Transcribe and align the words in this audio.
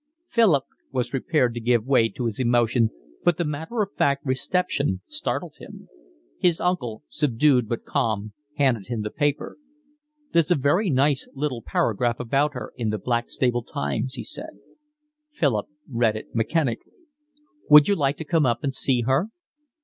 Philip 0.25 0.63
was 0.91 1.11
prepared 1.11 1.53
to 1.53 1.59
give 1.59 1.85
way 1.85 2.09
to 2.09 2.25
his 2.25 2.39
emotion, 2.39 2.89
but 3.23 3.37
the 3.37 3.45
matter 3.45 3.83
of 3.83 3.93
fact 3.93 4.25
reception 4.25 5.01
startled 5.05 5.57
him. 5.59 5.89
His 6.39 6.59
uncle, 6.59 7.03
subdued 7.07 7.69
but 7.69 7.85
calm, 7.85 8.33
handed 8.55 8.87
him 8.87 9.03
the 9.03 9.11
paper. 9.11 9.59
"There's 10.31 10.49
a 10.49 10.55
very 10.55 10.89
nice 10.89 11.29
little 11.35 11.61
paragraph 11.61 12.19
about 12.19 12.55
her 12.55 12.73
in 12.75 12.89
The 12.89 12.97
Blackstable 12.97 13.61
Times," 13.61 14.15
he 14.15 14.23
said. 14.23 14.57
Philip 15.29 15.67
read 15.87 16.15
it 16.15 16.33
mechanically. 16.33 16.93
"Would 17.69 17.87
you 17.87 17.95
like 17.95 18.17
to 18.17 18.25
come 18.25 18.47
up 18.47 18.63
and 18.63 18.73
see 18.73 19.01
her?" 19.03 19.29